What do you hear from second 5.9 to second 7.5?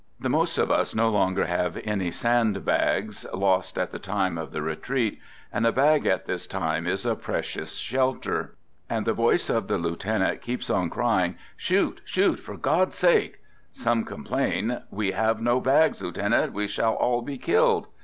at this time is "THE GOOD SOLDIER" 129 a